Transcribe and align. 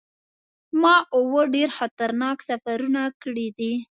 ما 0.81 0.95
اووه 1.15 1.41
ډیر 1.55 1.69
خطرناک 1.77 2.37
سفرونه 2.49 3.01
کړي 3.21 3.47
دي. 3.57 3.73